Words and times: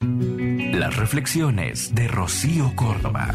Las 0.00 0.94
reflexiones 0.96 1.94
de 1.94 2.06
Rocío 2.06 2.70
Córdoba. 2.76 3.34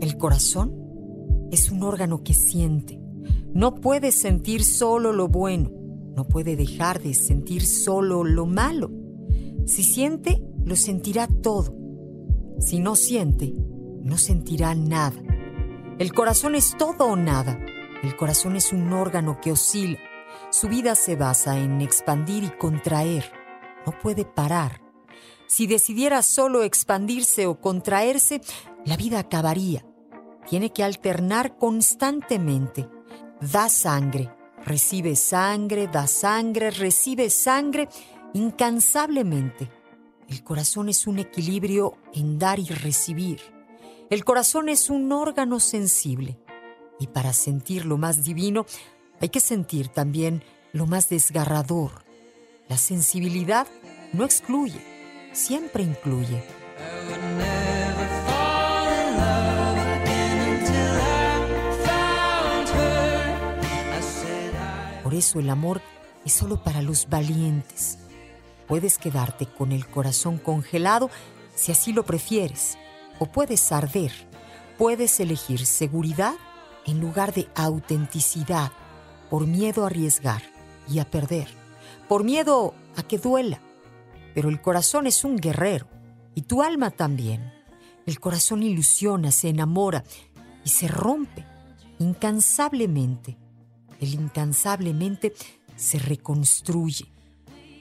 El 0.00 0.16
corazón 0.16 0.72
es 1.52 1.70
un 1.70 1.82
órgano 1.82 2.22
que 2.24 2.32
siente. 2.32 2.98
No 3.52 3.74
puede 3.74 4.10
sentir 4.10 4.64
solo 4.64 5.12
lo 5.12 5.28
bueno, 5.28 5.70
no 6.16 6.24
puede 6.24 6.56
dejar 6.56 7.02
de 7.02 7.12
sentir 7.12 7.66
solo 7.66 8.24
lo 8.24 8.46
malo. 8.46 8.90
Si 9.66 9.82
siente, 9.82 10.42
lo 10.64 10.76
sentirá 10.76 11.26
todo. 11.26 11.76
Si 12.58 12.80
no 12.80 12.96
siente, 12.96 13.54
no 14.02 14.16
sentirá 14.16 14.74
nada. 14.74 15.20
El 15.98 16.14
corazón 16.14 16.54
es 16.54 16.74
todo 16.78 17.04
o 17.04 17.16
nada. 17.16 17.60
El 18.02 18.16
corazón 18.16 18.56
es 18.56 18.72
un 18.72 18.90
órgano 18.94 19.40
que 19.42 19.52
oscila. 19.52 19.98
Su 20.50 20.68
vida 20.68 20.94
se 20.94 21.14
basa 21.14 21.58
en 21.58 21.82
expandir 21.82 22.42
y 22.42 22.48
contraer. 22.48 23.30
No 23.84 23.92
puede 23.98 24.24
parar. 24.24 24.80
Si 25.46 25.66
decidiera 25.66 26.22
solo 26.22 26.62
expandirse 26.62 27.46
o 27.46 27.60
contraerse, 27.60 28.40
la 28.86 28.96
vida 28.96 29.18
acabaría. 29.18 29.84
Tiene 30.48 30.72
que 30.72 30.84
alternar 30.84 31.58
constantemente. 31.58 32.88
Da 33.42 33.68
sangre, 33.68 34.34
recibe 34.64 35.16
sangre, 35.16 35.86
da 35.86 36.06
sangre, 36.06 36.70
recibe 36.70 37.28
sangre, 37.28 37.88
incansablemente. 38.32 39.70
El 40.28 40.42
corazón 40.42 40.88
es 40.88 41.06
un 41.06 41.18
equilibrio 41.18 41.98
en 42.14 42.38
dar 42.38 42.58
y 42.58 42.68
recibir. 42.68 43.40
El 44.08 44.24
corazón 44.24 44.70
es 44.70 44.88
un 44.88 45.12
órgano 45.12 45.60
sensible. 45.60 46.38
Y 46.98 47.08
para 47.08 47.34
sentir 47.34 47.84
lo 47.84 47.98
más 47.98 48.24
divino, 48.24 48.64
hay 49.20 49.28
que 49.28 49.40
sentir 49.40 49.88
también 49.88 50.42
lo 50.72 50.86
más 50.86 51.08
desgarrador. 51.08 52.04
La 52.68 52.76
sensibilidad 52.76 53.66
no 54.12 54.24
excluye, 54.24 54.80
siempre 55.32 55.82
incluye. 55.82 56.42
Por 65.02 65.14
eso 65.14 65.40
el 65.40 65.48
amor 65.48 65.80
es 66.26 66.34
solo 66.34 66.62
para 66.62 66.82
los 66.82 67.08
valientes. 67.08 67.98
Puedes 68.66 68.98
quedarte 68.98 69.46
con 69.46 69.72
el 69.72 69.86
corazón 69.86 70.36
congelado 70.36 71.10
si 71.54 71.72
así 71.72 71.92
lo 71.92 72.04
prefieres, 72.04 72.76
o 73.18 73.26
puedes 73.26 73.72
arder. 73.72 74.12
Puedes 74.76 75.18
elegir 75.18 75.64
seguridad 75.64 76.34
en 76.84 77.00
lugar 77.00 77.32
de 77.32 77.48
autenticidad, 77.54 78.70
por 79.30 79.46
miedo 79.46 79.84
a 79.84 79.86
arriesgar 79.86 80.42
y 80.88 80.98
a 80.98 81.10
perder, 81.10 81.48
por 82.08 82.24
miedo 82.24 82.74
a 82.96 83.02
que 83.02 83.18
duela. 83.18 83.60
Pero 84.34 84.48
el 84.48 84.60
corazón 84.60 85.06
es 85.06 85.24
un 85.24 85.36
guerrero 85.36 85.88
y 86.34 86.42
tu 86.42 86.62
alma 86.62 86.90
también. 86.90 87.52
El 88.06 88.20
corazón 88.20 88.62
ilusiona, 88.62 89.30
se 89.32 89.48
enamora 89.48 90.04
y 90.64 90.70
se 90.70 90.88
rompe 90.88 91.44
incansablemente. 91.98 93.36
El 94.00 94.14
incansablemente 94.14 95.34
se 95.76 95.98
reconstruye. 95.98 97.06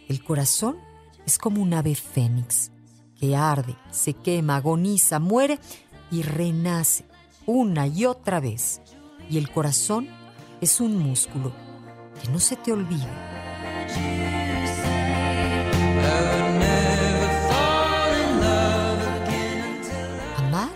El 0.08 0.24
corazón 0.24 0.78
es 1.26 1.38
como 1.38 1.62
un 1.62 1.74
ave 1.74 1.96
fénix 1.96 2.72
que 3.20 3.36
arde, 3.36 3.76
se 3.92 4.14
quema, 4.14 4.58
agoniza, 4.58 5.20
muere 5.20 5.60
y 6.12 6.22
renace 6.22 7.06
una 7.46 7.88
y 7.88 8.06
otra 8.06 8.40
vez. 8.40 8.82
Y 9.30 9.38
el 9.38 9.52
corazón 9.52 10.08
es 10.62 10.82
un 10.82 10.98
músculo 10.98 11.52
que 12.22 12.30
no 12.30 12.40
se 12.40 12.56
te 12.56 12.72
olvide. 12.72 13.08
Amar 20.38 20.70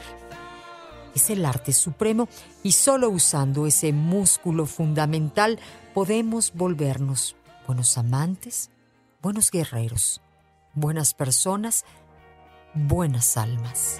es 1.15 1.29
el 1.29 1.45
arte 1.45 1.73
supremo 1.73 2.29
y 2.63 2.73
solo 2.73 3.09
usando 3.09 3.65
ese 3.65 3.91
músculo 3.93 4.65
fundamental 4.65 5.59
podemos 5.93 6.53
volvernos 6.53 7.35
buenos 7.67 7.97
amantes, 7.97 8.69
buenos 9.21 9.51
guerreros, 9.51 10.21
buenas 10.73 11.13
personas, 11.13 11.85
buenas 12.73 13.37
almas. 13.37 13.99